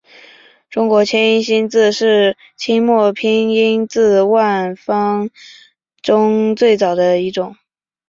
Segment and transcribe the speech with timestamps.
[0.67, 4.23] 中国切音新字是清末拼音字
[4.75, 5.29] 方案
[6.01, 7.55] 中最早的一种。